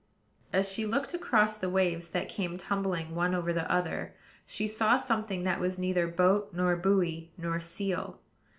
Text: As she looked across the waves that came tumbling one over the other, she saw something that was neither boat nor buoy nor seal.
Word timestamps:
As 0.51 0.67
she 0.71 0.83
looked 0.87 1.13
across 1.13 1.57
the 1.59 1.69
waves 1.69 2.07
that 2.07 2.27
came 2.27 2.57
tumbling 2.57 3.13
one 3.13 3.35
over 3.35 3.53
the 3.53 3.71
other, 3.71 4.15
she 4.47 4.67
saw 4.67 4.97
something 4.97 5.43
that 5.43 5.59
was 5.59 5.77
neither 5.77 6.07
boat 6.07 6.49
nor 6.55 6.75
buoy 6.75 7.29
nor 7.37 7.59
seal. 7.61 8.19